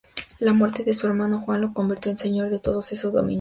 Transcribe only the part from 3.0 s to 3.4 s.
dominios.